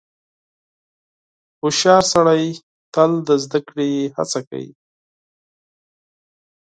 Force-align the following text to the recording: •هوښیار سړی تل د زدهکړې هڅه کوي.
•هوښیار 1.61 2.03
سړی 2.13 2.43
تل 2.93 3.11
د 3.27 3.29
زدهکړې 3.43 3.91
هڅه 4.17 4.39
کوي. 4.47 4.69